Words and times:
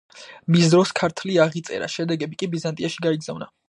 მის 0.55 0.71
დროს 0.71 0.93
ქართლი 1.01 1.37
აღიწერა, 1.47 1.93
შედეგები 1.99 2.43
კი 2.43 2.53
ბიზანტიაში 2.57 3.09
გაიგზავნა. 3.09 3.55